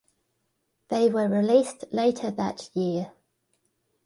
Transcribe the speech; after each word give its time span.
They 0.87 1.09
were 1.11 1.27
released 1.27 1.85
later 1.91 2.31
that 2.31 2.71
year. 2.75 3.11